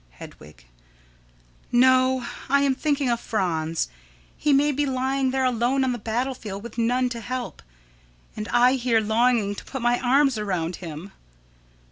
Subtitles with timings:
[0.13, 0.65] Hedwig:
[1.71, 3.87] No; I am thinking of Franz.
[4.35, 7.61] He may be lying there alone on the battle field, with none to help,
[8.35, 11.11] and I here longing to put my arms around him.